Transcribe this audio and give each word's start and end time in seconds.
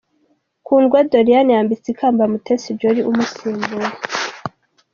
Kundwa 0.65 0.99
Doriane 1.11 1.51
yambitse 1.57 1.87
ikamba 1.89 2.23
Mutesi 2.31 2.69
Jolly 2.79 3.01
umusimbuye 3.09 3.89